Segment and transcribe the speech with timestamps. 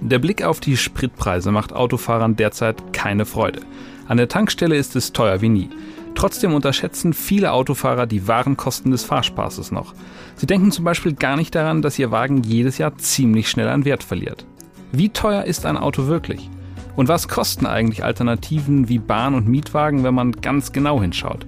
[0.00, 3.62] Der Blick auf die Spritpreise macht Autofahrern derzeit keine Freude.
[4.06, 5.70] An der Tankstelle ist es teuer wie nie.
[6.14, 9.94] Trotzdem unterschätzen viele Autofahrer die wahren Kosten des Fahrspaßes noch.
[10.36, 13.84] Sie denken zum Beispiel gar nicht daran, dass ihr Wagen jedes Jahr ziemlich schnell an
[13.84, 14.44] Wert verliert.
[14.92, 16.50] Wie teuer ist ein Auto wirklich?
[16.94, 21.46] Und was kosten eigentlich Alternativen wie Bahn- und Mietwagen, wenn man ganz genau hinschaut?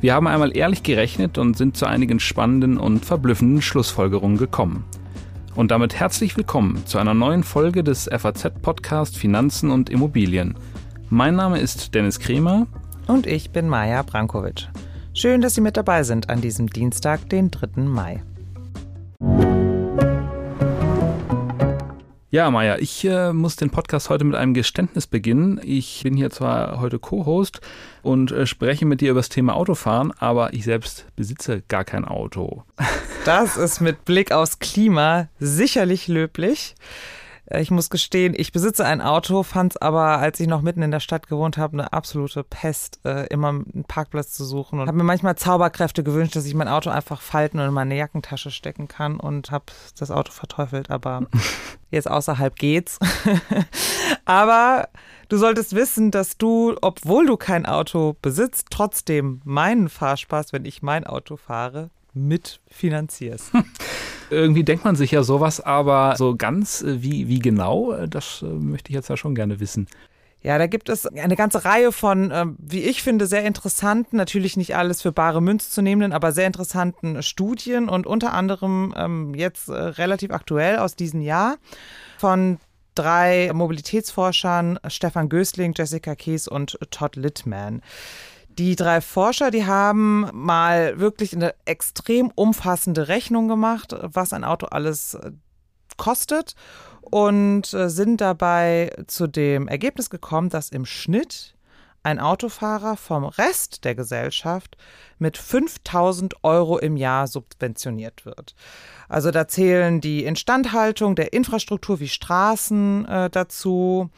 [0.00, 4.84] Wir haben einmal ehrlich gerechnet und sind zu einigen spannenden und verblüffenden Schlussfolgerungen gekommen.
[5.54, 10.54] Und damit herzlich willkommen zu einer neuen Folge des FAZ-Podcast Finanzen und Immobilien.
[11.10, 12.66] Mein Name ist Dennis Kremer.
[13.08, 14.68] Und ich bin Maja Brankovic.
[15.12, 17.82] Schön, dass Sie mit dabei sind an diesem Dienstag, den 3.
[17.82, 18.22] Mai.
[22.32, 25.60] Ja, Maja, ich äh, muss den Podcast heute mit einem Geständnis beginnen.
[25.64, 27.60] Ich bin hier zwar heute Co-Host
[28.02, 32.04] und äh, spreche mit dir über das Thema Autofahren, aber ich selbst besitze gar kein
[32.04, 32.62] Auto.
[33.26, 36.74] Das ist mit Blick aufs Klima sicherlich löblich.
[37.50, 40.82] Äh, ich muss gestehen, ich besitze ein Auto, fand es aber, als ich noch mitten
[40.82, 44.80] in der Stadt gewohnt habe, eine absolute Pest, äh, immer einen Parkplatz zu suchen.
[44.80, 47.96] Und habe mir manchmal Zauberkräfte gewünscht, dass ich mein Auto einfach falten und in meine
[47.96, 49.66] Jackentasche stecken kann und habe
[49.98, 50.90] das Auto verteufelt.
[50.90, 51.26] Aber
[51.90, 52.98] jetzt außerhalb geht's.
[54.24, 54.88] aber
[55.28, 60.82] du solltest wissen, dass du, obwohl du kein Auto besitzt, trotzdem meinen Fahrspaß, wenn ich
[60.82, 63.52] mein Auto fahre, mitfinanzierst.
[64.30, 68.42] Irgendwie denkt man sich ja sowas, aber so ganz äh, wie, wie genau, äh, das
[68.42, 69.88] äh, möchte ich jetzt ja schon gerne wissen.
[70.42, 74.74] Ja, da gibt es eine ganze Reihe von, wie ich finde, sehr interessanten, natürlich nicht
[74.74, 79.68] alles für bare Münze zu nehmen, aber sehr interessanten Studien und unter anderem ähm, jetzt
[79.68, 81.58] relativ aktuell aus diesem Jahr
[82.16, 82.56] von
[82.94, 87.82] drei Mobilitätsforschern, Stefan Gößling, Jessica Kees und Todd Littman.
[88.60, 94.66] Die drei Forscher, die haben mal wirklich eine extrem umfassende Rechnung gemacht, was ein Auto
[94.66, 95.30] alles äh,
[95.96, 96.56] kostet
[97.00, 101.54] und äh, sind dabei zu dem Ergebnis gekommen, dass im Schnitt
[102.02, 104.76] ein Autofahrer vom Rest der Gesellschaft
[105.18, 108.54] mit 5000 Euro im Jahr subventioniert wird.
[109.08, 114.10] Also da zählen die Instandhaltung der Infrastruktur wie Straßen äh, dazu,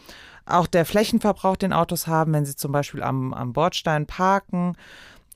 [0.47, 4.77] auch der Flächenverbrauch, den Autos haben, wenn sie zum Beispiel am, am Bordstein parken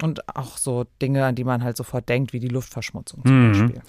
[0.03, 3.53] und auch so Dinge, an die man halt sofort denkt, wie die Luftverschmutzung zum mhm.
[3.53, 3.83] Beispiel.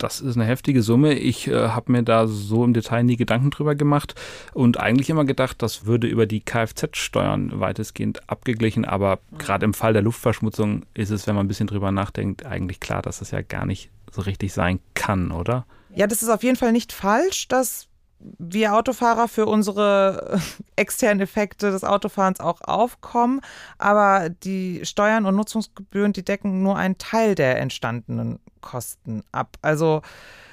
[0.00, 1.12] Das ist eine heftige Summe.
[1.12, 4.14] Ich äh, habe mir da so im Detail nie Gedanken drüber gemacht
[4.54, 8.86] und eigentlich immer gedacht, das würde über die Kfz-Steuern weitestgehend abgeglichen.
[8.86, 9.38] Aber mhm.
[9.38, 13.02] gerade im Fall der Luftverschmutzung ist es, wenn man ein bisschen drüber nachdenkt, eigentlich klar,
[13.02, 15.66] dass das ja gar nicht so richtig sein kann, oder?
[15.94, 17.89] Ja, das ist auf jeden Fall nicht falsch, dass
[18.38, 20.40] wir Autofahrer für unsere
[20.76, 23.40] externen Effekte des Autofahrens auch aufkommen,
[23.78, 29.56] aber die Steuern und Nutzungsgebühren, die decken nur einen Teil der entstandenen Kosten ab.
[29.62, 30.02] Also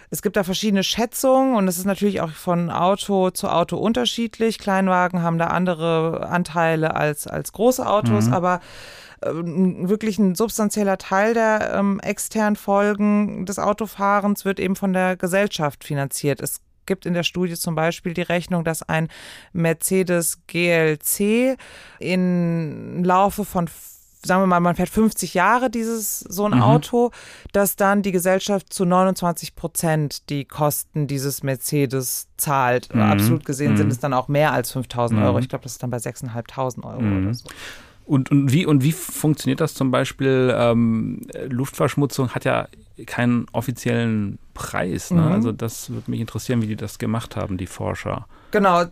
[0.10, 4.58] es gibt da verschiedene Schätzungen und es ist natürlich auch von Auto zu Auto unterschiedlich.
[4.58, 8.34] Kleinwagen haben da andere Anteile als, als große Autos, mhm.
[8.34, 8.62] aber
[9.22, 15.18] äh, wirklich ein substanzieller Teil der ähm, externen Folgen des Autofahrens wird eben von der
[15.18, 16.40] Gesellschaft finanziert.
[16.42, 19.10] Es gibt in der Studie zum Beispiel die Rechnung, dass ein
[19.54, 21.58] Mercedes GLC
[22.00, 23.70] im Laufe von
[24.26, 26.62] sagen wir mal, man fährt 50 Jahre dieses so ein mhm.
[26.62, 27.12] Auto,
[27.54, 32.94] dass dann die Gesellschaft zu 29 Prozent die Kosten dieses Mercedes zahlt.
[32.94, 33.02] Mhm.
[33.02, 33.78] Absolut gesehen mhm.
[33.78, 35.34] sind es dann auch mehr als 5000 Euro.
[35.34, 35.40] Mhm.
[35.40, 37.34] Ich glaube, das ist dann bei 6.500 Euro oder mhm.
[37.34, 37.48] so.
[38.06, 40.54] Und, und, wie, und wie funktioniert das zum Beispiel?
[40.56, 42.68] Ähm, Luftverschmutzung hat ja
[43.06, 45.12] keinen offiziellen Preis.
[45.12, 45.22] Ne?
[45.22, 45.32] Mhm.
[45.32, 48.28] Also das würde mich interessieren, wie die das gemacht haben, die Forscher.
[48.52, 48.86] Genau.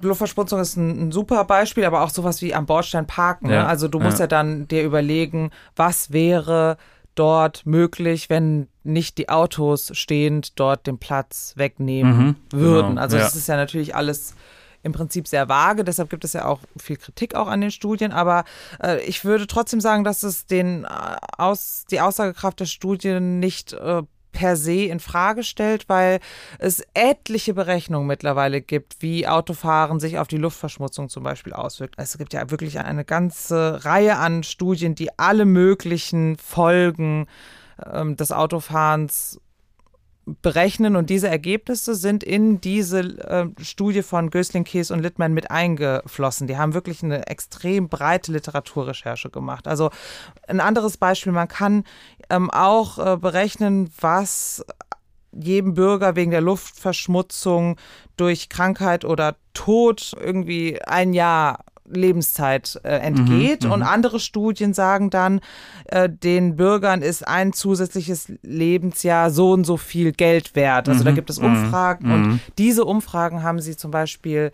[0.00, 3.48] Luftverschmutzung ist ein, ein super Beispiel, aber auch sowas wie am Bordstein parken.
[3.48, 3.54] Ne?
[3.54, 3.62] Ja.
[3.62, 3.68] Ne?
[3.68, 4.24] Also du musst ja.
[4.24, 6.78] ja dann dir überlegen, was wäre
[7.14, 12.88] dort möglich, wenn nicht die Autos stehend dort den Platz wegnehmen mhm, würden.
[12.90, 13.24] Genau, also ja.
[13.24, 14.34] das ist ja natürlich alles
[14.82, 15.84] im Prinzip sehr vage.
[15.84, 18.12] Deshalb gibt es ja auch viel Kritik auch an den Studien.
[18.12, 18.44] Aber
[18.82, 20.88] äh, ich würde trotzdem sagen, dass es den, äh,
[21.36, 24.02] aus, die Aussagekraft der Studien nicht äh,
[24.32, 26.20] per se in Frage stellt, weil
[26.58, 31.94] es etliche Berechnungen mittlerweile gibt, wie Autofahren sich auf die Luftverschmutzung zum Beispiel auswirkt.
[31.98, 37.26] Es gibt ja wirklich eine ganze Reihe an Studien, die alle möglichen Folgen
[37.92, 39.40] ähm, des Autofahrens
[40.42, 45.50] berechnen und diese Ergebnisse sind in diese äh, Studie von Gößling, Kees und Littmann mit
[45.50, 46.46] eingeflossen.
[46.46, 49.68] Die haben wirklich eine extrem breite Literaturrecherche gemacht.
[49.68, 49.90] Also
[50.48, 51.84] ein anderes Beispiel, man kann
[52.28, 54.64] ähm, auch äh, berechnen, was
[55.32, 57.76] jedem Bürger wegen der Luftverschmutzung
[58.16, 63.64] durch Krankheit oder Tod irgendwie ein Jahr Lebenszeit äh, entgeht.
[63.64, 63.86] Mhm, und mhm.
[63.86, 65.40] andere Studien sagen dann,
[65.86, 70.88] äh, den Bürgern ist ein zusätzliches Lebensjahr so und so viel Geld wert.
[70.88, 74.52] Also mhm, da gibt es Umfragen mhm, und diese Umfragen haben sie zum Beispiel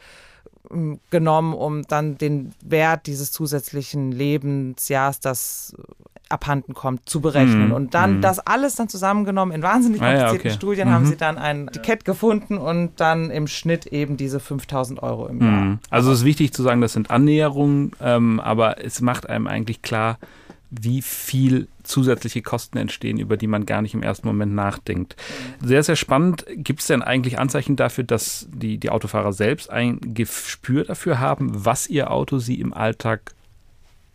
[0.71, 5.75] ähm, genommen, um dann den Wert dieses zusätzlichen Lebensjahrs, das
[6.29, 7.69] abhanden kommt, zu berechnen.
[7.69, 8.23] Mm, und dann mm.
[8.23, 10.51] das alles dann zusammengenommen in wahnsinnig komplizierten ah, ja, okay.
[10.51, 11.09] Studien mm haben mhm.
[11.09, 15.51] sie dann ein Etikett gefunden und dann im Schnitt eben diese 5000 Euro im Jahr.
[15.51, 15.79] Mhm.
[15.91, 19.83] Also es ist wichtig zu sagen, das sind Annäherungen, ähm, aber es macht einem eigentlich
[19.83, 20.19] klar,
[20.71, 25.17] wie viel zusätzliche Kosten entstehen, über die man gar nicht im ersten Moment nachdenkt.
[25.63, 26.45] Sehr, sehr spannend.
[26.57, 31.51] Gibt es denn eigentlich Anzeichen dafür, dass die, die Autofahrer selbst ein Gespür dafür haben,
[31.53, 33.36] was ihr Auto sie im Alltag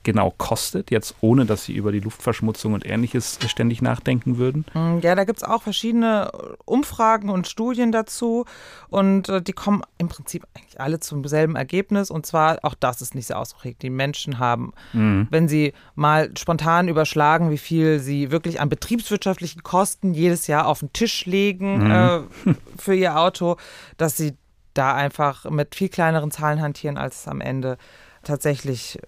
[0.04, 4.66] genau kostet, jetzt ohne dass sie über die Luftverschmutzung und ähnliches ständig nachdenken würden?
[4.74, 6.32] Mm, ja, da gibt es auch verschiedene
[6.66, 8.46] Umfragen und Studien dazu
[8.90, 13.02] und äh, die kommen im Prinzip eigentlich alle zum selben Ergebnis und zwar, auch das
[13.02, 15.28] ist nicht so ausgeprägt, die Menschen haben, mhm.
[15.30, 20.80] wenn sie mal spontan überschlagen, wie viel sie wirklich an betriebswirtschaftlichen Kosten jedes Jahr auf
[20.80, 21.92] den Tisch legen mhm.
[21.92, 23.58] äh, für ihr Auto,
[23.98, 24.34] dass sie
[24.74, 27.78] da einfach mit viel kleineren Zahlen hantieren, als es am Ende
[28.24, 29.00] tatsächlich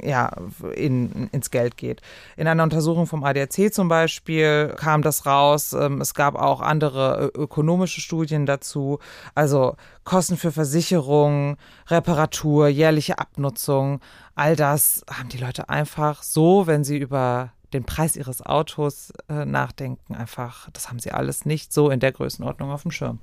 [0.00, 0.30] äh, ja,
[0.74, 2.00] in, ins Geld geht.
[2.36, 5.72] In einer Untersuchung vom ADAC zum Beispiel kam das raus.
[5.72, 8.98] Ähm, es gab auch andere ökonomische Studien dazu.
[9.34, 11.56] Also Kosten für Versicherung,
[11.88, 14.00] Reparatur, jährliche Abnutzung.
[14.34, 19.44] All das haben die Leute einfach so, wenn sie über den Preis ihres Autos äh,
[19.44, 23.18] nachdenken, einfach, das haben sie alles nicht so in der Größenordnung auf dem Schirm.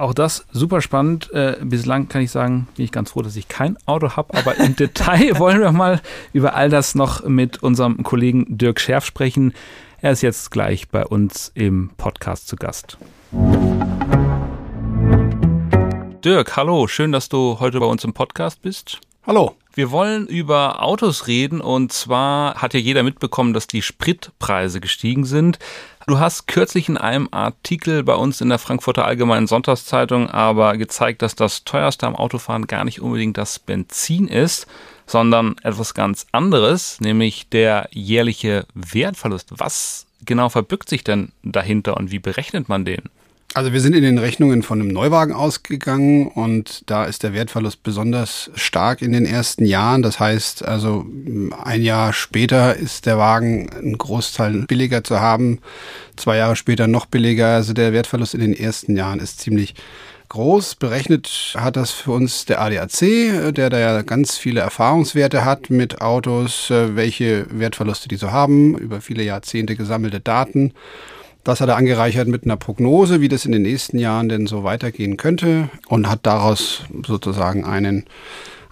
[0.00, 1.30] Auch das super spannend.
[1.34, 4.56] Äh, bislang kann ich sagen, bin ich ganz froh, dass ich kein Auto habe, aber
[4.56, 6.00] im Detail wollen wir mal
[6.32, 9.52] über all das noch mit unserem Kollegen Dirk Scherf sprechen.
[10.00, 12.96] Er ist jetzt gleich bei uns im Podcast zu Gast.
[16.24, 19.00] Dirk, hallo, schön, dass du heute bei uns im Podcast bist.
[19.26, 19.59] Hallo.
[19.72, 25.24] Wir wollen über Autos reden und zwar hat ja jeder mitbekommen, dass die Spritpreise gestiegen
[25.24, 25.60] sind.
[26.08, 31.22] Du hast kürzlich in einem Artikel bei uns in der Frankfurter Allgemeinen Sonntagszeitung aber gezeigt,
[31.22, 34.66] dass das teuerste am Autofahren gar nicht unbedingt das Benzin ist,
[35.06, 39.52] sondern etwas ganz anderes, nämlich der jährliche Wertverlust.
[39.56, 43.02] Was genau verbirgt sich denn dahinter und wie berechnet man den?
[43.52, 47.82] Also wir sind in den Rechnungen von einem Neuwagen ausgegangen und da ist der Wertverlust
[47.82, 50.02] besonders stark in den ersten Jahren.
[50.02, 51.04] Das heißt also
[51.64, 55.58] ein Jahr später ist der Wagen ein Großteil billiger zu haben,
[56.14, 57.56] zwei Jahre später noch billiger.
[57.56, 59.74] Also der Wertverlust in den ersten Jahren ist ziemlich
[60.28, 60.76] groß.
[60.76, 66.00] Berechnet hat das für uns der ADAC, der da ja ganz viele Erfahrungswerte hat mit
[66.00, 70.72] Autos, welche Wertverluste die so haben, über viele Jahrzehnte gesammelte Daten.
[71.44, 74.62] Das hat er angereichert mit einer Prognose, wie das in den nächsten Jahren denn so
[74.64, 78.04] weitergehen könnte und hat daraus sozusagen einen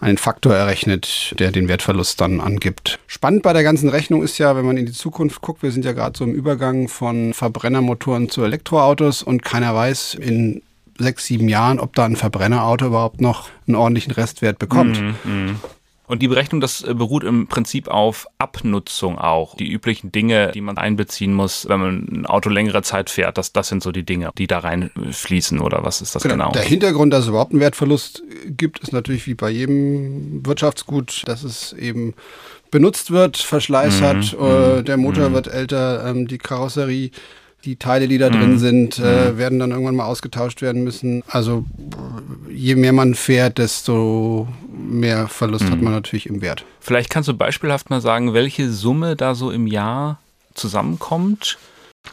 [0.00, 3.00] einen Faktor errechnet, der den Wertverlust dann angibt.
[3.06, 5.84] Spannend bei der ganzen Rechnung ist ja, wenn man in die Zukunft guckt, wir sind
[5.84, 10.62] ja gerade so im Übergang von Verbrennermotoren zu Elektroautos und keiner weiß in
[10.98, 15.00] sechs, sieben Jahren, ob da ein Verbrennerauto überhaupt noch einen ordentlichen Restwert bekommt.
[15.00, 15.60] Mm, mm.
[16.08, 19.54] Und die Berechnung, das äh, beruht im Prinzip auf Abnutzung auch.
[19.56, 23.52] Die üblichen Dinge, die man einbeziehen muss, wenn man ein Auto längere Zeit fährt, das,
[23.52, 26.34] das sind so die Dinge, die da reinfließen oder was ist das genau?
[26.34, 26.52] genau?
[26.52, 31.44] Der Hintergrund, dass es überhaupt einen Wertverlust gibt, ist natürlich wie bei jedem Wirtschaftsgut, dass
[31.44, 32.14] es eben
[32.70, 34.04] benutzt wird, Verschleiß mhm.
[34.04, 34.84] hat, äh, mhm.
[34.84, 35.34] der Motor mhm.
[35.34, 37.10] wird älter, ähm, die Karosserie
[37.64, 38.58] die Teile, die da drin mhm.
[38.58, 39.38] sind, äh, mhm.
[39.38, 41.22] werden dann irgendwann mal ausgetauscht werden müssen.
[41.28, 41.64] Also
[42.48, 45.70] je mehr man fährt, desto mehr Verlust mhm.
[45.70, 46.64] hat man natürlich im Wert.
[46.80, 50.20] Vielleicht kannst du beispielhaft mal sagen, welche Summe da so im Jahr
[50.54, 51.58] zusammenkommt?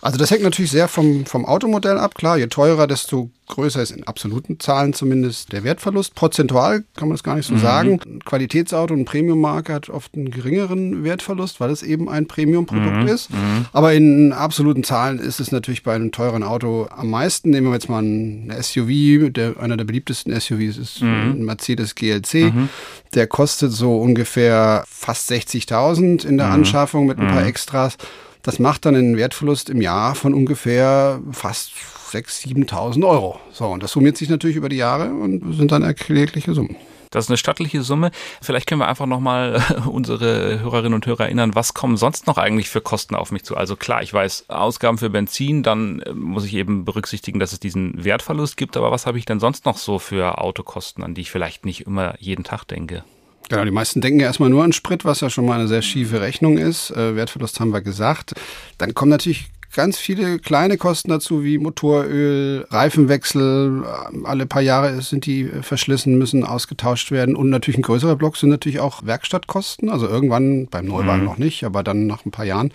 [0.01, 2.15] Also das hängt natürlich sehr vom, vom Automodell ab.
[2.15, 6.15] Klar, je teurer, desto größer ist in absoluten Zahlen zumindest der Wertverlust.
[6.15, 7.59] Prozentual kann man das gar nicht so mhm.
[7.59, 7.99] sagen.
[8.05, 13.07] Ein Qualitätsauto, eine Premium-Marke hat oft einen geringeren Wertverlust, weil es eben ein Premium-Produkt mhm.
[13.07, 13.31] ist.
[13.31, 13.65] Mhm.
[13.71, 17.51] Aber in absoluten Zahlen ist es natürlich bei einem teuren Auto am meisten.
[17.51, 21.07] Nehmen wir jetzt mal ein SUV, der, einer der beliebtesten SUVs ist mhm.
[21.07, 22.53] ein Mercedes GLC.
[22.53, 22.69] Mhm.
[23.13, 26.53] Der kostet so ungefähr fast 60.000 in der mhm.
[26.53, 27.97] Anschaffung mit ein paar Extras.
[28.45, 31.71] Das macht dann einen Wertverlust im Jahr von ungefähr fast
[32.11, 33.39] 6.000, 7.000 Euro.
[33.51, 36.75] So, und das summiert sich natürlich über die Jahre und sind dann erklägliche Summen.
[37.09, 38.11] Das ist eine stattliche Summe.
[38.43, 42.69] Vielleicht können wir einfach nochmal unsere Hörerinnen und Hörer erinnern, was kommen sonst noch eigentlich
[42.69, 43.57] für Kosten auf mich zu?
[43.57, 47.59] Also klar, ich weiß, Ausgaben für Benzin, dann äh, muss ich eben berücksichtigen, dass es
[47.59, 48.77] diesen Wertverlust gibt.
[48.77, 51.87] Aber was habe ich denn sonst noch so für Autokosten, an die ich vielleicht nicht
[51.87, 53.03] immer jeden Tag denke?
[53.49, 55.83] Genau, die meisten denken ja erstmal nur an Sprit, was ja schon mal eine sehr
[55.83, 56.89] schiefe Rechnung ist.
[56.91, 58.33] Äh, Wertverlust haben wir gesagt.
[58.77, 63.83] Dann kommen natürlich ganz viele kleine Kosten dazu, wie Motoröl, Reifenwechsel.
[64.23, 67.35] Alle paar Jahre sind die verschlissen, müssen ausgetauscht werden.
[67.35, 69.89] Und natürlich ein größerer Block sind natürlich auch Werkstattkosten.
[69.89, 71.25] Also irgendwann, beim Neuwagen mhm.
[71.25, 72.71] noch nicht, aber dann nach ein paar Jahren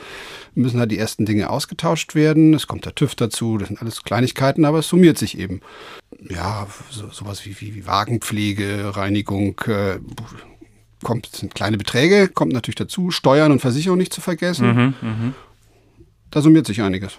[0.55, 2.55] müssen halt die ersten Dinge ausgetauscht werden.
[2.55, 5.63] Es kommt der TÜV dazu, das sind alles Kleinigkeiten, aber es summiert sich eben.
[6.29, 9.99] Ja, so, sowas wie, wie, wie Wagenpflege, Reinigung, äh,
[11.03, 14.67] kommt, sind kleine Beträge, kommt natürlich dazu, Steuern und Versicherung nicht zu vergessen.
[14.67, 15.33] Mhm, mh.
[16.31, 17.19] Da summiert sich einiges.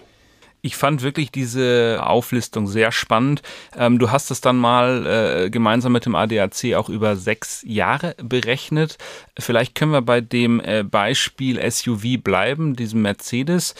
[0.64, 3.42] Ich fand wirklich diese Auflistung sehr spannend.
[3.76, 8.14] Ähm, du hast es dann mal äh, gemeinsam mit dem ADAC auch über sechs Jahre
[8.22, 8.96] berechnet.
[9.36, 13.74] Vielleicht können wir bei dem äh, Beispiel SUV bleiben, diesem Mercedes,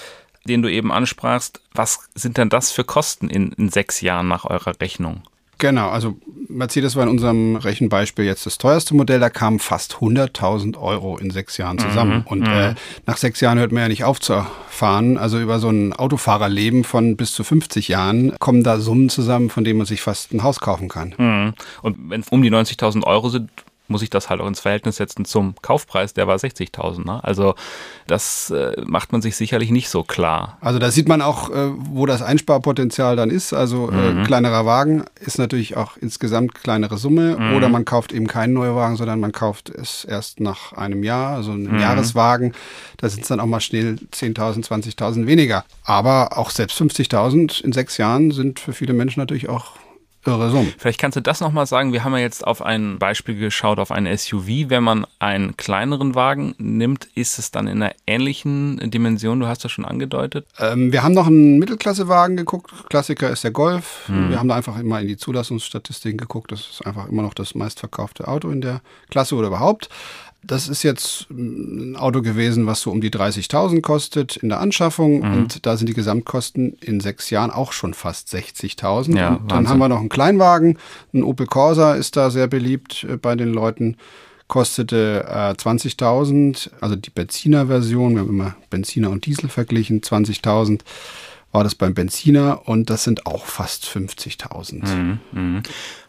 [0.45, 1.61] den du eben ansprachst.
[1.73, 5.23] Was sind denn das für Kosten in, in sechs Jahren nach eurer Rechnung?
[5.59, 6.17] Genau, also
[6.49, 11.31] Mercedes war in unserem Rechenbeispiel jetzt das teuerste Modell, da kamen fast 100.000 Euro in
[11.31, 12.19] sechs Jahren zusammen.
[12.19, 12.53] Mhm, und mhm.
[12.53, 12.75] äh,
[13.07, 15.19] nach sechs Jahren hört man ja nicht auf zu fahren.
[15.19, 19.65] Also über so ein Autofahrerleben von bis zu 50 Jahren kommen da Summen zusammen, von
[19.65, 21.15] denen man sich fast ein Haus kaufen kann.
[21.17, 21.55] Mhm.
[21.83, 23.51] Und wenn es um die 90.000 Euro sind,
[23.93, 27.05] muss ich das halt auch ins Verhältnis setzen zum Kaufpreis, der war 60.000.
[27.05, 27.23] Ne?
[27.23, 27.55] Also
[28.09, 30.59] das äh, macht man sich sicherlich nicht so klar.
[30.61, 33.53] Also da sieht man auch, äh, wo das Einsparpotenzial dann ist.
[33.53, 34.25] Also äh, mhm.
[34.25, 37.37] kleinerer Wagen ist natürlich auch insgesamt kleinere Summe.
[37.39, 37.57] Mhm.
[37.57, 41.53] Oder man kauft eben keinen Neuwagen, sondern man kauft es erst nach einem Jahr, also
[41.53, 41.79] einen mhm.
[41.79, 42.55] Jahreswagen.
[42.97, 45.65] Da sind es dann auch mal schnell 10.000, 20.000 weniger.
[45.85, 49.73] Aber auch selbst 50.000 in sechs Jahren sind für viele Menschen natürlich auch
[50.26, 50.73] irre Summen.
[50.79, 51.93] Vielleicht kannst du das nochmal sagen.
[51.93, 54.69] Wir haben ja jetzt auf ein Beispiel geschaut, auf ein SUV.
[54.69, 59.41] Wenn man einen kleineren Wagen nimmt, ist es dann in einer ähnlichen Dimension?
[59.41, 60.47] Du hast das schon angedeutet.
[60.59, 62.73] Ähm, wir haben noch einen Mittelklassewagen geguckt.
[62.88, 64.05] Klassiker ist der Golf.
[64.07, 64.31] Hm.
[64.31, 66.52] Wir haben da einfach immer in die Zulassungsstatistiken geguckt.
[66.52, 69.88] Das ist einfach immer noch das meistverkaufte Auto in der Klasse oder überhaupt.
[70.45, 75.21] Das ist jetzt ein Auto gewesen, was so um die 30.000 kostet in der Anschaffung.
[75.21, 75.35] Mhm.
[75.35, 79.17] und da sind die Gesamtkosten in sechs Jahren auch schon fast 60.000.
[79.17, 80.79] Ja, und dann haben wir noch einen Kleinwagen,
[81.15, 83.97] ein Opel Corsa ist da sehr beliebt äh, bei den Leuten,
[84.49, 90.81] kostete äh, 20.000, also die Benziner-Version, wir haben immer Benziner und Diesel verglichen, 20.000
[91.53, 94.89] war das beim Benziner und das sind auch fast 50.000.
[94.89, 95.63] Mhm, mh.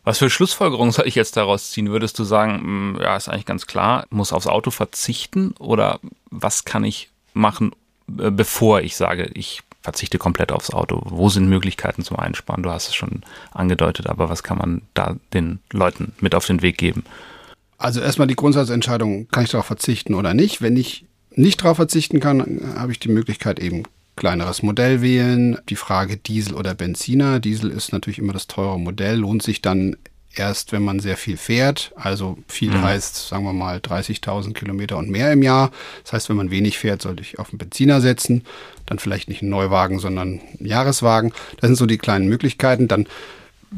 [0.05, 1.89] Was für Schlussfolgerungen soll ich jetzt daraus ziehen?
[1.89, 5.99] Würdest du sagen, mh, ja, ist eigentlich ganz klar, muss aufs Auto verzichten oder
[6.31, 7.71] was kann ich machen,
[8.17, 11.01] äh, bevor ich sage, ich verzichte komplett aufs Auto?
[11.05, 12.63] Wo sind Möglichkeiten zum Einsparen?
[12.63, 13.21] Du hast es schon
[13.51, 17.03] angedeutet, aber was kann man da den Leuten mit auf den Weg geben?
[17.77, 20.61] Also erstmal die Grundsatzentscheidung, kann ich darauf verzichten oder nicht?
[20.61, 23.83] Wenn ich nicht darauf verzichten kann, habe ich die Möglichkeit eben
[24.15, 25.57] kleineres Modell wählen.
[25.69, 27.39] Die Frage Diesel oder Benziner.
[27.39, 29.95] Diesel ist natürlich immer das teure Modell, lohnt sich dann
[30.35, 31.91] erst, wenn man sehr viel fährt.
[31.95, 32.83] Also viel mhm.
[32.83, 35.71] heißt, sagen wir mal, 30.000 Kilometer und mehr im Jahr.
[36.03, 38.43] Das heißt, wenn man wenig fährt, sollte ich auf einen Benziner setzen.
[38.85, 41.33] Dann vielleicht nicht einen Neuwagen, sondern einen Jahreswagen.
[41.59, 42.87] Das sind so die kleinen Möglichkeiten.
[42.87, 43.07] Dann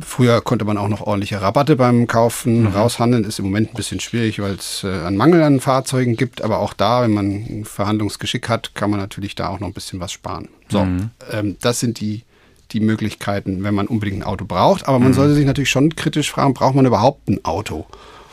[0.02, 2.68] Früher konnte man auch noch ordentliche Rabatte beim Kaufen mhm.
[2.68, 3.24] raushandeln.
[3.24, 6.42] Ist im Moment ein bisschen schwierig, weil es äh, einen Mangel an Fahrzeugen gibt.
[6.42, 10.00] Aber auch da, wenn man Verhandlungsgeschick hat, kann man natürlich da auch noch ein bisschen
[10.00, 10.50] was sparen.
[10.70, 11.12] So, mhm.
[11.32, 12.24] ähm, das sind die,
[12.72, 14.88] die Möglichkeiten, wenn man unbedingt ein Auto braucht.
[14.88, 15.16] Aber man mhm.
[15.16, 17.86] sollte sich natürlich schon kritisch fragen, braucht man überhaupt ein Auto?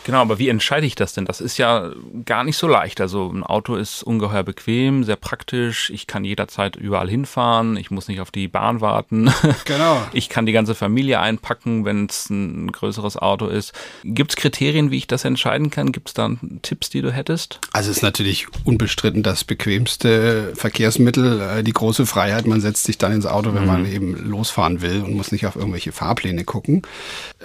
[0.04, 1.24] Genau, aber wie entscheide ich das denn?
[1.24, 1.90] Das ist ja
[2.24, 3.00] gar nicht so leicht.
[3.00, 5.90] Also ein Auto ist ungeheuer bequem, sehr praktisch.
[5.90, 7.76] Ich kann jederzeit überall hinfahren.
[7.76, 9.30] Ich muss nicht auf die Bahn warten.
[9.64, 10.02] Genau.
[10.12, 13.72] Ich kann die ganze Familie einpacken, wenn es ein größeres Auto ist.
[14.02, 15.92] Gibt es Kriterien, wie ich das entscheiden kann?
[15.92, 16.30] Gibt es da
[16.62, 17.60] Tipps, die du hättest?
[17.72, 22.46] Also es ist natürlich unbestritten das bequemste Verkehrsmittel, äh, die große Freiheit.
[22.46, 23.68] Man setzt sich dann ins Auto, wenn mhm.
[23.68, 26.82] man eben losfahren will und muss nicht auf irgendwelche Fahrpläne gucken.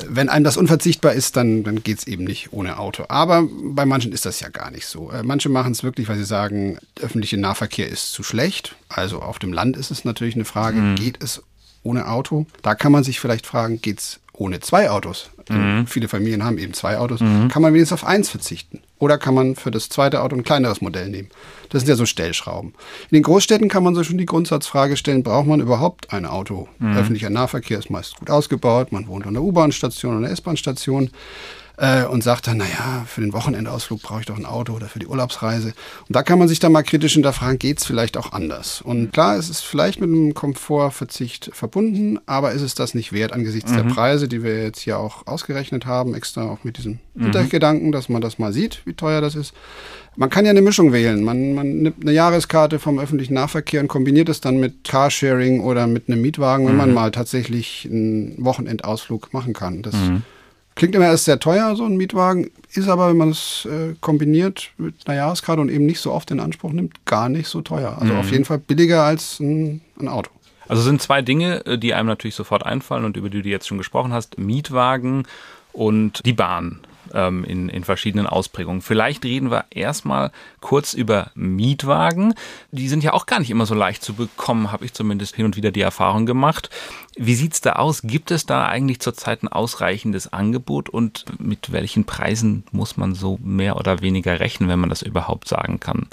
[0.08, 3.06] Wenn einem das unverzichtbar ist, dann, dann geht es eben nicht ohne Auto.
[3.10, 5.12] Aber bei manchen ist das ja gar nicht so.
[5.12, 8.76] Äh, manche machen es wirklich, weil sie sagen, öffentlicher Nahverkehr ist zu schlecht.
[8.90, 10.96] Also auf dem Land ist es natürlich eine Frage, mhm.
[10.96, 11.44] geht es
[11.84, 12.46] ohne Auto?
[12.62, 15.30] Da kann man sich vielleicht fragen, geht es ohne zwei Autos?
[15.50, 15.88] Mhm.
[15.88, 17.22] Viele Familien haben eben zwei Autos.
[17.22, 17.48] Mhm.
[17.48, 18.82] Kann man wenigstens auf eins verzichten?
[19.00, 21.30] Oder kann man für das zweite Auto ein kleineres Modell nehmen?
[21.70, 22.74] Das sind ja so Stellschrauben.
[23.10, 26.68] In den Großstädten kann man so schon die Grundsatzfrage stellen, braucht man überhaupt ein Auto?
[26.80, 26.98] Mhm.
[26.98, 31.12] Öffentlicher Nahverkehr ist meist gut ausgebaut, man wohnt an der U-Bahn-Station oder S-Bahn-Station
[31.78, 35.00] äh, und sagt dann, naja, für den Wochenendausflug brauche ich doch ein Auto oder für
[35.00, 35.70] die Urlaubsreise.
[36.08, 38.82] Und da kann man sich dann mal kritisch hinterfragen, geht es vielleicht auch anders?
[38.82, 43.32] Und klar, es ist vielleicht mit einem Komfortverzicht verbunden, aber ist es das nicht wert
[43.32, 43.76] angesichts mhm.
[43.76, 47.24] der Preise, die wir jetzt hier auch ausgerechnet haben, extra auch mit diesem mhm.
[47.26, 49.54] Hintergedanken, dass man das mal sieht, wie teuer das ist.
[50.16, 51.24] Man kann ja eine Mischung wählen.
[51.24, 55.86] Man, man nimmt eine Jahreskarte vom öffentlichen Nahverkehr und kombiniert es dann mit Carsharing oder
[55.86, 56.80] mit einem Mietwagen, wenn mhm.
[56.80, 59.84] man mal tatsächlich einen Wochenendausflug machen kann.
[59.84, 60.24] Das mhm
[60.78, 64.70] Klingt immer erst sehr teuer, so ein Mietwagen, ist aber, wenn man es äh, kombiniert
[64.78, 67.98] mit einer Jahreskarte und eben nicht so oft in Anspruch nimmt, gar nicht so teuer.
[68.00, 68.20] Also mhm.
[68.20, 70.30] auf jeden Fall billiger als ein, ein Auto.
[70.68, 73.68] Also sind zwei Dinge, äh, die einem natürlich sofort einfallen und über die du jetzt
[73.68, 74.38] schon gesprochen hast.
[74.38, 75.24] Mietwagen
[75.74, 76.82] und die Bahn
[77.14, 78.82] ähm, in, in verschiedenen Ausprägungen.
[78.82, 82.34] Vielleicht reden wir erstmal kurz über Mietwagen.
[82.72, 85.46] Die sind ja auch gar nicht immer so leicht zu bekommen, habe ich zumindest hin
[85.46, 86.70] und wieder die Erfahrung gemacht.
[87.16, 88.02] Wie sieht es da aus?
[88.04, 93.40] Gibt es da eigentlich zurzeit ein ausreichendes Angebot und mit welchen Preisen muss man so
[93.44, 96.08] mehr oder weniger rechnen, wenn man das überhaupt sagen kann?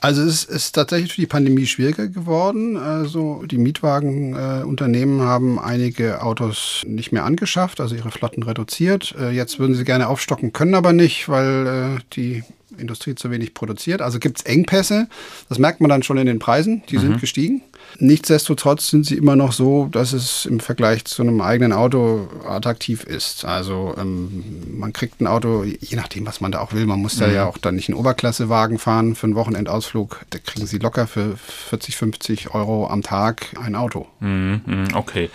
[0.00, 2.78] Also es ist tatsächlich für die Pandemie schwieriger geworden.
[2.78, 9.14] Also die Mietwagenunternehmen äh, haben einige Autos nicht mehr angeschafft, also ihre Flotten reduziert.
[9.18, 12.42] Äh, jetzt würden sie gerne aufstocken, können aber nicht, weil äh, die
[12.78, 14.02] Industrie zu wenig produziert.
[14.02, 15.08] Also gibt es Engpässe.
[15.48, 16.82] Das merkt man dann schon in den Preisen.
[16.88, 17.02] Die mhm.
[17.02, 17.62] sind gestiegen.
[17.98, 23.04] Nichtsdestotrotz sind sie immer noch so, dass es im Vergleich zu einem eigenen Auto attraktiv
[23.04, 23.44] ist.
[23.44, 24.44] Also ähm,
[24.78, 26.86] man kriegt ein Auto, je nachdem, was man da auch will.
[26.86, 27.20] Man muss mhm.
[27.20, 30.20] da ja auch dann nicht einen Oberklassewagen fahren für einen Wochenendausflug.
[30.30, 34.06] Da kriegen sie locker für 40, 50 Euro am Tag ein Auto.
[34.20, 35.30] Mhm, mhm okay.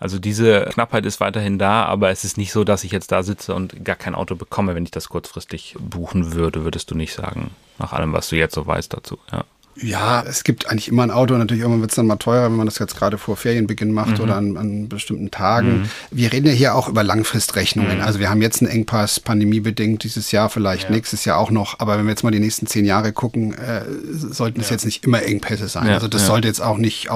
[0.00, 3.22] Also diese Knappheit ist weiterhin da, aber es ist nicht so, dass ich jetzt da
[3.22, 7.12] sitze und gar kein Auto bekomme, wenn ich das kurzfristig buchen würde, würdest du nicht
[7.12, 9.18] sagen, nach allem, was du jetzt so weißt dazu.
[9.30, 9.44] Ja.
[9.82, 11.34] Ja, es gibt eigentlich immer ein Auto.
[11.36, 14.18] Natürlich irgendwann wird es dann mal teurer, wenn man das jetzt gerade vor Ferienbeginn macht
[14.18, 14.24] mhm.
[14.24, 15.82] oder an, an, bestimmten Tagen.
[15.82, 15.90] Mhm.
[16.10, 17.98] Wir reden ja hier auch über Langfristrechnungen.
[17.98, 18.04] Mhm.
[18.04, 20.90] Also wir haben jetzt einen Engpass, pandemiebedingt, dieses Jahr vielleicht, ja.
[20.90, 21.78] nächstes Jahr auch noch.
[21.78, 24.74] Aber wenn wir jetzt mal die nächsten zehn Jahre gucken, äh, sollten es ja.
[24.74, 25.86] jetzt nicht immer Engpässe sein.
[25.86, 25.94] Ja.
[25.94, 27.10] Also das sollte jetzt auch nicht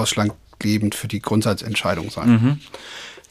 [0.55, 2.31] ausschlaggebend für die Grundsatzentscheidung sein.
[2.31, 2.61] Mhm.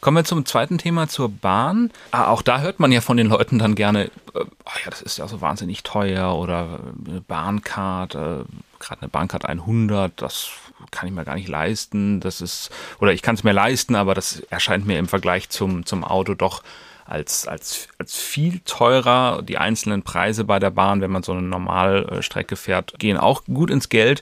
[0.01, 1.89] Kommen wir zum zweiten Thema, zur Bahn.
[2.11, 5.01] Ah, auch da hört man ja von den Leuten dann gerne, äh, oh ja, das
[5.01, 8.43] ist ja so wahnsinnig teuer oder eine Bahncard, äh,
[8.79, 10.49] gerade eine Bahncard 100, das
[10.91, 12.19] kann ich mir gar nicht leisten.
[12.19, 15.85] Das ist, oder ich kann es mir leisten, aber das erscheint mir im Vergleich zum,
[15.85, 16.63] zum Auto doch
[17.05, 19.41] als, als, als viel teurer.
[19.41, 23.71] Die einzelnen Preise bei der Bahn, wenn man so eine Normalstrecke fährt, gehen auch gut
[23.71, 24.21] ins Geld.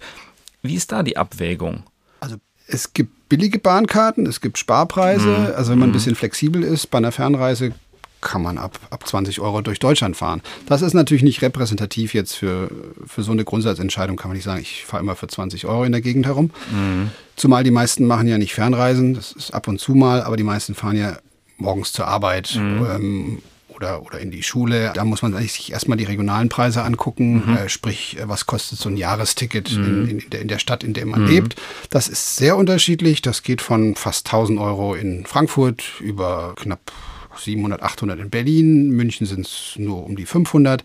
[0.61, 1.85] Wie ist da die Abwägung?
[2.19, 2.37] Also
[2.71, 5.27] es gibt billige Bahnkarten, es gibt Sparpreise.
[5.27, 5.47] Mhm.
[5.55, 5.93] Also wenn man ein mhm.
[5.93, 7.73] bisschen flexibel ist, bei einer Fernreise
[8.21, 10.41] kann man ab, ab 20 Euro durch Deutschland fahren.
[10.67, 12.69] Das ist natürlich nicht repräsentativ jetzt für,
[13.07, 15.91] für so eine Grundsatzentscheidung, kann man nicht sagen, ich fahre immer für 20 Euro in
[15.91, 16.51] der Gegend herum.
[16.71, 17.09] Mhm.
[17.35, 20.43] Zumal die meisten machen ja nicht Fernreisen, das ist ab und zu mal, aber die
[20.43, 21.17] meisten fahren ja
[21.57, 22.87] morgens zur Arbeit mhm.
[22.89, 23.41] ähm,
[23.81, 24.91] oder, oder in die Schule.
[24.93, 27.57] Da muss man sich erstmal die regionalen Preise angucken, mhm.
[27.57, 30.07] äh, sprich, äh, was kostet so ein Jahresticket mhm.
[30.07, 31.27] in, in, der, in, der, Stadt, in der man mhm.
[31.27, 31.55] lebt.
[31.89, 33.21] Das ist sehr unterschiedlich.
[33.21, 36.91] Das geht von fast 1000 Euro in Frankfurt über knapp
[37.37, 38.89] 700, 800 in Berlin.
[38.91, 40.83] München sind es nur um die 500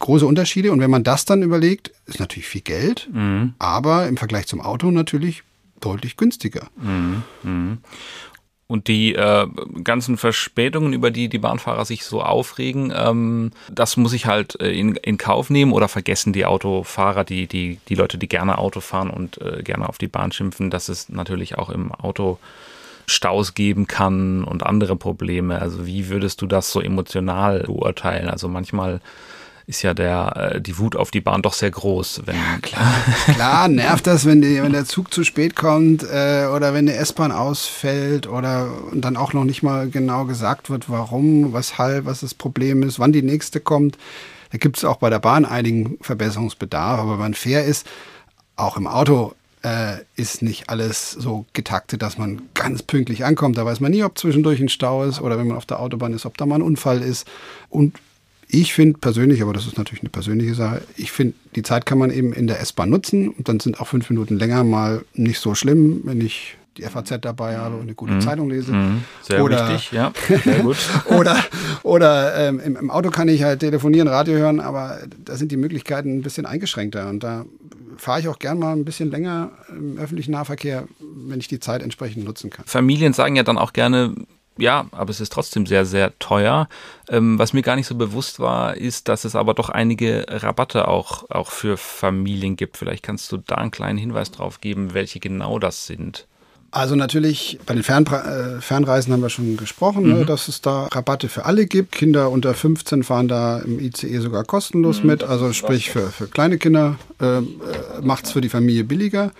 [0.00, 0.70] große Unterschiede.
[0.72, 3.54] Und wenn man das dann überlegt, ist natürlich viel Geld, mhm.
[3.58, 5.42] aber im Vergleich zum Auto natürlich
[5.80, 6.68] deutlich günstiger.
[6.76, 7.78] Mhm.
[8.66, 9.46] Und die äh,
[9.82, 14.70] ganzen Verspätungen, über die die Bahnfahrer sich so aufregen, ähm, das muss ich halt äh,
[14.70, 18.80] in, in Kauf nehmen oder vergessen die Autofahrer, die, die, die Leute, die gerne Auto
[18.80, 22.38] fahren und äh, gerne auf die Bahn schimpfen, dass es natürlich auch im Auto
[23.06, 25.60] Staus geben kann und andere Probleme.
[25.60, 28.28] Also wie würdest du das so emotional beurteilen?
[28.28, 29.02] Also manchmal
[29.66, 32.22] ist ja der, äh, die Wut auf die Bahn doch sehr groß.
[32.26, 32.94] Wenn ja, klar.
[33.34, 36.92] klar, nervt das, wenn, die, wenn der Zug zu spät kommt äh, oder wenn die
[36.92, 42.34] S-Bahn ausfällt oder dann auch noch nicht mal genau gesagt wird, warum, weshalb, was das
[42.34, 43.96] Problem ist, wann die nächste kommt.
[44.50, 47.86] Da gibt es auch bei der Bahn einigen Verbesserungsbedarf, aber wenn man fair ist,
[48.56, 53.56] auch im Auto äh, ist nicht alles so getaktet, dass man ganz pünktlich ankommt.
[53.56, 56.12] Da weiß man nie, ob zwischendurch ein Stau ist oder wenn man auf der Autobahn
[56.12, 57.26] ist, ob da mal ein Unfall ist.
[57.70, 57.98] Und
[58.60, 61.98] ich finde persönlich, aber das ist natürlich eine persönliche Sache, ich finde, die Zeit kann
[61.98, 65.38] man eben in der S-Bahn nutzen und dann sind auch fünf Minuten länger mal nicht
[65.38, 68.20] so schlimm, wenn ich die FAZ dabei habe und eine gute mhm.
[68.20, 68.72] Zeitung lese.
[68.72, 69.04] Mhm.
[69.22, 70.12] Sehr oder, wichtig, ja.
[70.42, 70.76] Sehr gut.
[71.06, 71.36] oder
[71.82, 75.56] oder ähm, im, im, Auto kann ich halt telefonieren, Radio hören, aber da sind die
[75.56, 77.44] Möglichkeiten ein bisschen eingeschränkter und da
[77.96, 81.82] fahre ich auch gern mal ein bisschen länger im öffentlichen Nahverkehr, wenn ich die Zeit
[81.82, 82.64] entsprechend nutzen kann.
[82.66, 84.14] Familien sagen ja dann auch gerne,
[84.58, 86.68] ja, aber es ist trotzdem sehr, sehr teuer.
[87.08, 90.88] Ähm, was mir gar nicht so bewusst war, ist, dass es aber doch einige Rabatte
[90.88, 92.76] auch, auch für Familien gibt.
[92.76, 96.26] Vielleicht kannst du da einen kleinen Hinweis drauf geben, welche genau das sind.
[96.74, 100.18] Also natürlich, bei den Fernpre äh, Fernreisen haben wir schon gesprochen, ne, mhm.
[100.20, 101.92] ne, dass es da Rabatte für alle gibt.
[101.92, 105.10] Kinder unter 15 fahren da im ICE sogar kostenlos mhm.
[105.10, 105.22] mit.
[105.22, 107.42] Also sprich für, für kleine Kinder äh, äh
[108.02, 109.30] macht es für die Familie billiger.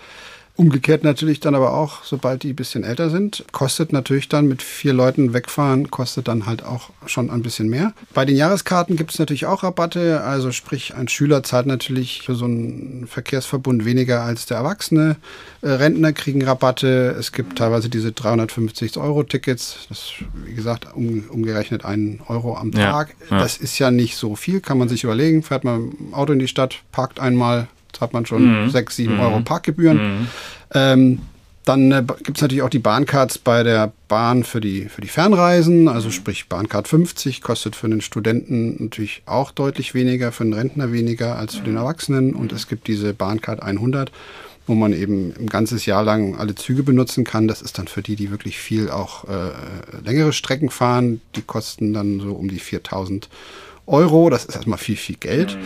[0.57, 4.63] Umgekehrt natürlich dann aber auch, sobald die ein bisschen älter sind, kostet natürlich dann mit
[4.63, 7.93] vier Leuten wegfahren, kostet dann halt auch schon ein bisschen mehr.
[8.13, 10.21] Bei den Jahreskarten gibt es natürlich auch Rabatte.
[10.21, 15.17] Also sprich, ein Schüler zahlt natürlich für so einen Verkehrsverbund weniger als der Erwachsene.
[15.61, 17.17] Äh, Rentner kriegen Rabatte.
[17.19, 19.87] Es gibt teilweise diese 350 Euro Tickets.
[19.89, 20.13] Das,
[20.45, 23.17] wie gesagt, um, umgerechnet einen Euro am Tag.
[23.29, 23.43] Ja, ja.
[23.43, 25.43] Das ist ja nicht so viel, kann man sich überlegen.
[25.43, 27.67] Fährt man im Auto in die Stadt, parkt einmal,
[28.01, 28.71] hat man schon mhm.
[28.71, 29.21] 6, 7 mhm.
[29.21, 29.97] Euro Parkgebühren.
[29.97, 30.27] Mhm.
[30.75, 31.19] Ähm,
[31.65, 35.09] dann äh, gibt es natürlich auch die Bahncards bei der Bahn für die, für die
[35.09, 40.53] Fernreisen, also sprich Bahncard 50 kostet für einen Studenten natürlich auch deutlich weniger, für einen
[40.53, 42.35] Rentner weniger als für den Erwachsenen.
[42.35, 44.13] Und es gibt diese Bahncard 100,
[44.67, 47.49] wo man eben ein ganzes Jahr lang alle Züge benutzen kann.
[47.49, 49.51] Das ist dann für die, die wirklich viel auch äh,
[50.05, 51.23] längere Strecken fahren.
[51.35, 53.31] Die kosten dann so um die 4000
[53.87, 54.29] Euro.
[54.29, 55.57] Das ist erstmal viel, viel Geld.
[55.57, 55.63] Mhm.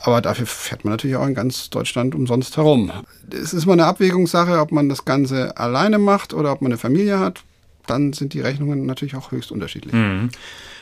[0.00, 2.92] Aber dafür fährt man natürlich auch in ganz Deutschland umsonst herum.
[3.30, 6.78] Es ist mal eine Abwägungssache, ob man das Ganze alleine macht oder ob man eine
[6.78, 7.42] Familie hat.
[7.86, 9.94] Dann sind die Rechnungen natürlich auch höchst unterschiedlich.
[9.94, 10.30] Mhm.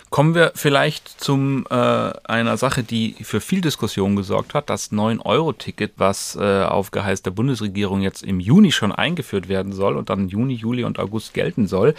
[0.08, 5.94] Kommen wir vielleicht zu äh, einer Sache, die für viel Diskussion gesorgt hat, das 9-Euro-Ticket,
[5.96, 10.28] was äh, auf Geheiß der Bundesregierung jetzt im Juni schon eingeführt werden soll und dann
[10.28, 11.94] Juni, Juli und August gelten soll.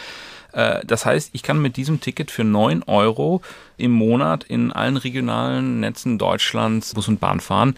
[0.53, 3.41] Äh, das heißt, ich kann mit diesem Ticket für 9 Euro
[3.75, 7.75] im Monat in allen regionalen Netzen Deutschlands Bus und Bahn fahren.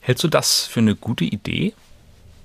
[0.00, 1.74] Hältst du das für eine gute Idee?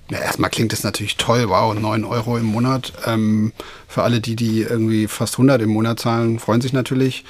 [0.09, 1.49] Ja, erstmal klingt das natürlich toll.
[1.49, 2.93] Wow, 9 Euro im Monat.
[3.05, 3.53] Ähm,
[3.87, 7.23] für alle die, die irgendwie fast 100 im Monat zahlen, freuen sich natürlich.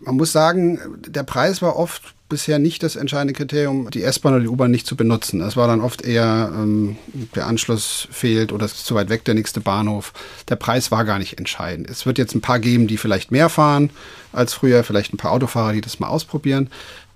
[0.00, 4.42] Man muss sagen, der Preis war oft bisher nicht das entscheidende Kriterium, die S-Bahn oder
[4.42, 5.40] die U-Bahn nicht zu benutzen.
[5.40, 6.96] Es war dann oft eher, ähm,
[7.34, 10.12] der Anschluss fehlt oder es ist zu weit weg, der nächste Bahnhof.
[10.48, 11.88] Der Preis war gar nicht entscheidend.
[11.88, 13.90] Es wird jetzt ein paar geben, die vielleicht mehr fahren
[14.32, 16.68] als früher, vielleicht ein paar Autofahrer, die das mal ausprobieren.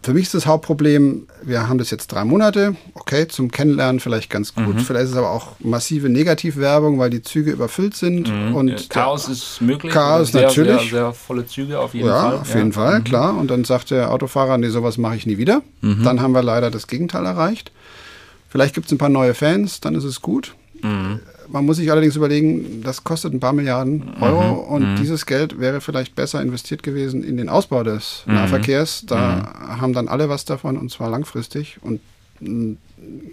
[0.03, 4.31] Für mich ist das Hauptproblem, wir haben das jetzt drei Monate, okay, zum Kennenlernen vielleicht
[4.31, 4.75] ganz gut.
[4.75, 4.79] Mhm.
[4.79, 8.33] Vielleicht ist es aber auch massive Negativwerbung, weil die Züge überfüllt sind.
[8.33, 8.55] Mhm.
[8.55, 9.93] Und Chaos ist möglich.
[9.93, 10.81] Chaos sehr, natürlich.
[10.81, 12.39] Sehr, sehr, volle Züge auf jeden ja, Fall.
[12.39, 13.05] Auf jeden Fall, mhm.
[13.05, 13.37] klar.
[13.37, 15.63] Und dann sagt der Autofahrer, nee, sowas mache ich nie wieder.
[15.83, 16.03] Mhm.
[16.03, 17.71] Dann haben wir leider das Gegenteil erreicht.
[18.49, 20.55] Vielleicht gibt es ein paar neue Fans, dann ist es gut.
[21.51, 21.53] Mhm.
[21.53, 24.73] Man muss sich allerdings überlegen, das kostet ein paar Milliarden Euro mhm.
[24.73, 24.97] und mhm.
[24.97, 28.35] dieses Geld wäre vielleicht besser investiert gewesen in den Ausbau des mhm.
[28.35, 29.05] Nahverkehrs.
[29.07, 29.81] Da mhm.
[29.81, 31.79] haben dann alle was davon und zwar langfristig.
[31.83, 32.01] Und
[32.41, 32.75] mm,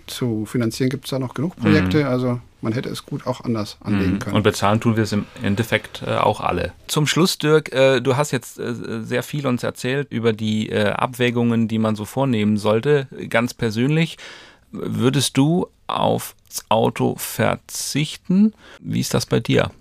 [0.07, 1.99] zu finanzieren gibt es da noch genug Projekte.
[1.99, 2.07] Mhm.
[2.07, 4.19] Also man hätte es gut auch anders anlegen mhm.
[4.19, 4.35] können.
[4.35, 6.73] Und bezahlen tun wir es im Endeffekt äh, auch alle.
[6.87, 10.89] Zum Schluss, Dirk, äh, du hast jetzt äh, sehr viel uns erzählt über die äh,
[10.89, 13.07] Abwägungen, die man so vornehmen sollte.
[13.29, 14.17] Ganz persönlich,
[14.71, 18.53] würdest du aufs Auto verzichten?
[18.79, 19.71] Wie ist das bei dir?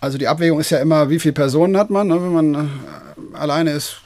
[0.00, 2.08] Also die Abwägung ist ja immer, wie viele Personen hat man.
[2.08, 2.22] Ne?
[2.22, 4.00] Wenn man äh, alleine ist,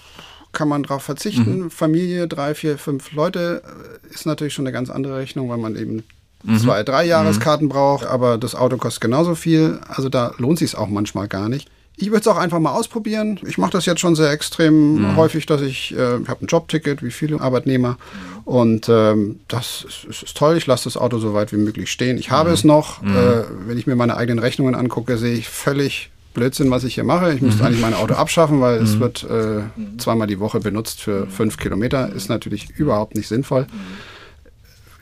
[0.53, 1.61] kann man darauf verzichten.
[1.61, 1.71] Mhm.
[1.71, 5.77] Familie, drei, vier, fünf Leute äh, ist natürlich schon eine ganz andere Rechnung, weil man
[5.77, 6.05] eben
[6.43, 6.59] mhm.
[6.59, 7.71] zwei, drei Jahreskarten mhm.
[7.71, 9.81] braucht, aber das Auto kostet genauso viel.
[9.88, 11.71] Also da lohnt sich auch manchmal gar nicht.
[11.97, 13.39] Ich würde es auch einfach mal ausprobieren.
[13.47, 15.17] Ich mache das jetzt schon sehr extrem mhm.
[15.17, 17.99] häufig, dass ich, äh, habe ein Jobticket, wie viele Arbeitnehmer.
[18.45, 20.57] Und ähm, das ist, ist, toll.
[20.57, 22.19] Ich lasse das Auto so weit wie möglich stehen.
[22.19, 22.55] Ich habe mhm.
[22.55, 23.01] es noch.
[23.01, 23.17] Mhm.
[23.17, 27.05] Äh, wenn ich mir meine eigenen Rechnungen angucke, sehe ich völlig Blödsinn, was ich hier
[27.05, 27.33] mache.
[27.33, 27.69] Ich müsste mhm.
[27.69, 29.01] eigentlich mein Auto abschaffen, weil es mhm.
[29.01, 29.63] wird äh,
[29.99, 32.13] zweimal die Woche benutzt für fünf Kilometer.
[32.13, 33.69] Ist natürlich überhaupt nicht sinnvoll.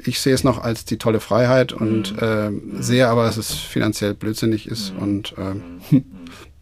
[0.04, 2.50] Ich sehe es noch als die tolle Freiheit und äh,
[2.80, 6.02] sehe aber, dass es finanziell blödsinnig ist und äh,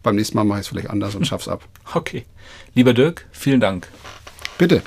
[0.03, 1.67] beim nächsten Mal mache ich es vielleicht anders und schaff's ab.
[1.93, 2.25] Okay.
[2.73, 3.87] Lieber Dirk, vielen Dank.
[4.57, 4.81] Bitte.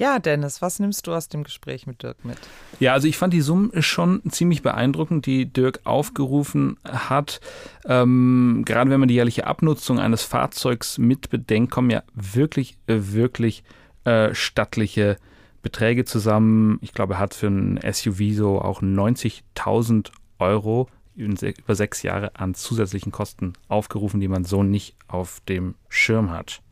[0.00, 2.38] Ja, Dennis, was nimmst du aus dem Gespräch mit Dirk mit?
[2.78, 7.42] Ja, also ich fand die Summen schon ziemlich beeindruckend, die Dirk aufgerufen hat.
[7.84, 13.62] Ähm, gerade wenn man die jährliche Abnutzung eines Fahrzeugs mit bedenkt, kommen ja wirklich, wirklich
[14.04, 15.18] äh, stattliche
[15.60, 16.78] Beträge zusammen.
[16.80, 22.54] Ich glaube, er hat für ein SUV so auch 90.000 Euro über sechs Jahre an
[22.54, 26.62] zusätzlichen Kosten aufgerufen, die man so nicht auf dem Schirm hat.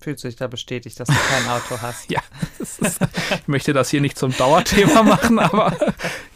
[0.00, 2.08] Fühlst du dich da bestätigt, dass du kein Auto hast?
[2.10, 2.20] ja,
[2.60, 5.76] ist, ich möchte das hier nicht zum Dauerthema machen, aber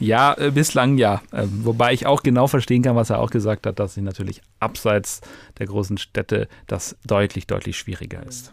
[0.01, 1.23] ja, äh, bislang ja.
[1.33, 4.43] Ähm, wobei ich auch genau verstehen kann, was er auch gesagt hat, dass sich natürlich
[4.59, 5.21] abseits
[5.59, 8.53] der großen Städte das deutlich, deutlich schwieriger ist.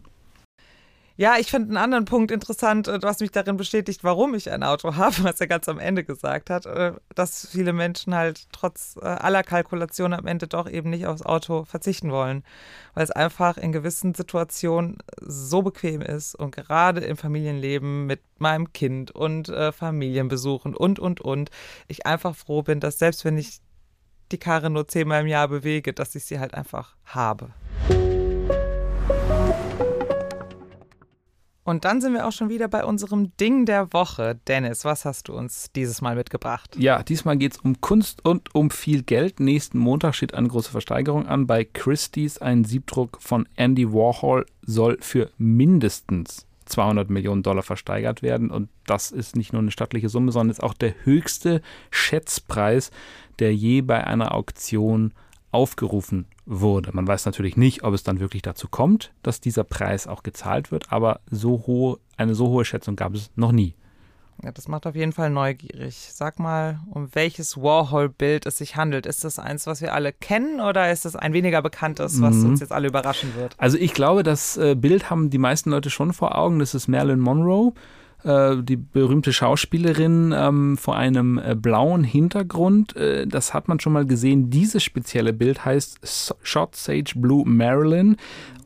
[1.19, 4.63] Ja, ich finde einen anderen Punkt interessant, äh, was mich darin bestätigt, warum ich ein
[4.63, 8.95] Auto habe, was er ganz am Ende gesagt hat, äh, dass viele Menschen halt trotz
[9.01, 12.45] äh, aller Kalkulation am Ende doch eben nicht aufs Auto verzichten wollen,
[12.93, 18.71] weil es einfach in gewissen Situationen so bequem ist und gerade im Familienleben mit meinem
[18.71, 21.49] Kind und Familienbesuchen und, und, und,
[21.89, 23.59] ich einfach froh bin, dass selbst wenn ich
[24.31, 27.49] die Karre nur zehnmal im Jahr bewege, dass ich sie halt einfach habe.
[31.69, 34.39] Und dann sind wir auch schon wieder bei unserem Ding der Woche.
[34.47, 36.75] Dennis, was hast du uns dieses Mal mitgebracht?
[36.79, 39.39] Ja, diesmal geht es um Kunst und um viel Geld.
[39.39, 41.45] Nächsten Montag steht eine große Versteigerung an.
[41.45, 48.49] Bei Christie's ein Siebdruck von Andy Warhol soll für mindestens 200 Millionen Dollar versteigert werden.
[48.49, 52.89] Und das ist nicht nur eine stattliche Summe, sondern ist auch der höchste Schätzpreis,
[53.37, 55.13] der je bei einer Auktion
[55.51, 56.91] aufgerufen wurde.
[56.93, 60.71] Man weiß natürlich nicht, ob es dann wirklich dazu kommt, dass dieser Preis auch gezahlt
[60.71, 63.75] wird, aber so hohe, eine so hohe Schätzung gab es noch nie.
[64.41, 65.95] Ja, das macht auf jeden Fall neugierig.
[66.13, 69.05] Sag mal, um welches Warhol-Bild es sich handelt.
[69.05, 72.51] Ist das eins, was wir alle kennen oder ist es ein weniger bekanntes, was mhm.
[72.51, 73.55] uns jetzt alle überraschen wird?
[73.57, 76.59] Also ich glaube, das äh, Bild haben die meisten Leute schon vor Augen.
[76.59, 77.73] Das ist Marilyn Monroe
[78.23, 82.95] die berühmte Schauspielerin ähm, vor einem äh, blauen Hintergrund.
[82.95, 84.49] Äh, das hat man schon mal gesehen.
[84.49, 88.17] Dieses spezielle Bild heißt Shot Sage Blue Marilyn.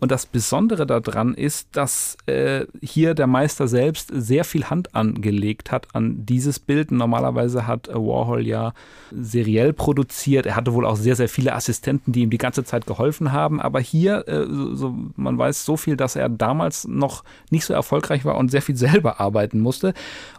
[0.04, 5.72] Und das Besondere daran ist, dass äh, hier der Meister selbst sehr viel Hand angelegt
[5.72, 6.92] hat an dieses Bild.
[6.92, 8.74] Normalerweise hat Warhol ja
[9.12, 10.46] seriell produziert.
[10.46, 13.62] Er hatte wohl auch sehr, sehr viele Assistenten, die ihm die ganze Zeit geholfen haben.
[13.62, 18.26] Aber hier, äh, so, man weiß so viel, dass er damals noch nicht so erfolgreich
[18.26, 19.94] war und sehr viel selber arbeiten musste.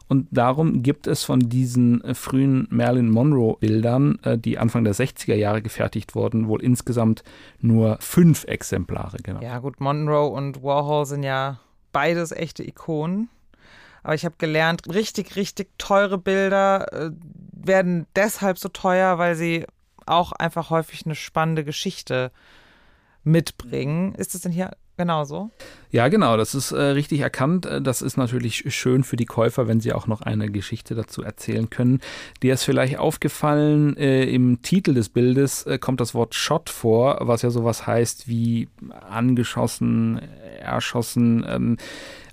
[0.07, 5.35] Und darum gibt es von diesen äh, frühen Marilyn Monroe-Bildern, äh, die Anfang der 60er
[5.35, 7.25] Jahre gefertigt wurden, wohl insgesamt
[7.61, 9.17] nur fünf Exemplare.
[9.23, 9.41] Genau.
[9.41, 11.61] Ja, gut, Monroe und Warhol sind ja
[11.93, 13.29] beides echte Ikonen.
[14.03, 17.11] Aber ich habe gelernt, richtig, richtig teure Bilder äh,
[17.53, 19.67] werden deshalb so teuer, weil sie
[20.07, 22.31] auch einfach häufig eine spannende Geschichte
[23.23, 24.15] mitbringen.
[24.15, 25.51] Ist es denn hier genauso?
[25.91, 27.67] Ja, genau, das ist äh, richtig erkannt.
[27.67, 31.23] Äh, das ist natürlich schön für die Käufer, wenn sie auch noch eine Geschichte dazu
[31.23, 32.01] erzählen können.
[32.43, 37.19] Dir ist vielleicht aufgefallen, äh, im Titel des Bildes äh, kommt das Wort Shot vor,
[37.21, 38.69] was ja sowas heißt wie
[39.09, 40.21] angeschossen,
[40.59, 41.45] erschossen.
[41.49, 41.77] Ähm,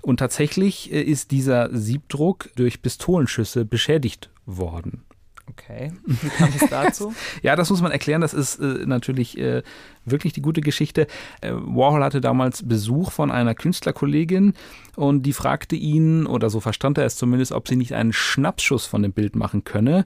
[0.02, 5.04] und tatsächlich äh, ist dieser Siebdruck durch Pistolenschüsse beschädigt worden.
[5.50, 7.12] Okay, wie kam es dazu?
[7.42, 8.20] ja, das muss man erklären.
[8.20, 9.62] Das ist äh, natürlich äh,
[10.04, 11.06] wirklich die gute Geschichte.
[11.40, 14.54] Äh, Warhol hatte damals Besuch von einer Künstlerkollegin
[14.94, 18.86] und die fragte ihn, oder so verstand er es zumindest, ob sie nicht einen Schnappschuss
[18.86, 20.04] von dem Bild machen könne.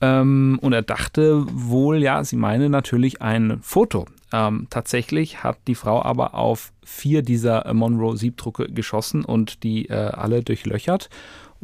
[0.00, 4.06] Ähm, und er dachte wohl, ja, sie meine natürlich ein Foto.
[4.32, 10.42] Ähm, tatsächlich hat die Frau aber auf vier dieser Monroe-Siebdrucke geschossen und die äh, alle
[10.42, 11.08] durchlöchert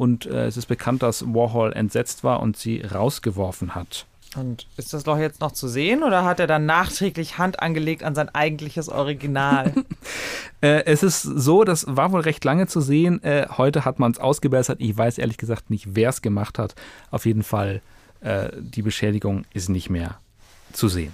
[0.01, 4.07] und äh, es ist bekannt, dass Warhol entsetzt war und sie rausgeworfen hat.
[4.35, 8.01] Und ist das Loch jetzt noch zu sehen oder hat er dann nachträglich Hand angelegt
[8.01, 9.71] an sein eigentliches Original?
[10.61, 13.21] äh, es ist so, das war wohl recht lange zu sehen.
[13.23, 14.79] Äh, heute hat man es ausgebessert.
[14.81, 16.73] Ich weiß ehrlich gesagt nicht, wer es gemacht hat.
[17.11, 17.83] Auf jeden Fall,
[18.21, 20.17] äh, die Beschädigung ist nicht mehr
[20.73, 21.13] zu sehen.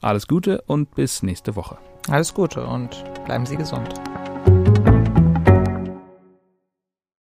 [0.00, 1.78] Alles Gute und bis nächste Woche.
[2.08, 3.88] Alles Gute und bleiben Sie gesund.